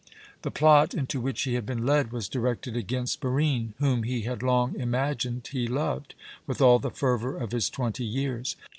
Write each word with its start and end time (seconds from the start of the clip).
The 0.41 0.49
plot 0.49 0.95
into 0.95 1.21
which 1.21 1.43
he 1.43 1.53
had 1.53 1.63
been 1.63 1.85
led 1.85 2.11
was 2.11 2.27
directed 2.27 2.75
against 2.75 3.21
Barine, 3.21 3.75
whom 3.77 4.01
he 4.01 4.23
had 4.23 4.41
long 4.41 4.73
imagined 4.79 5.47
he 5.51 5.67
loved 5.67 6.15
with 6.47 6.59
all 6.59 6.79
the 6.79 6.89
fervour 6.89 7.37
of 7.37 7.51
his 7.51 7.69
twenty 7.69 8.03
years. 8.05 8.55